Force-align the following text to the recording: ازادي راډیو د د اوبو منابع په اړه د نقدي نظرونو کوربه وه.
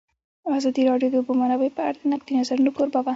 ازادي 0.57 0.81
راډیو 0.89 1.09
د 1.11 1.13
د 1.13 1.15
اوبو 1.19 1.33
منابع 1.41 1.69
په 1.77 1.81
اړه 1.87 1.97
د 2.01 2.03
نقدي 2.13 2.31
نظرونو 2.39 2.71
کوربه 2.75 2.99
وه. 3.01 3.09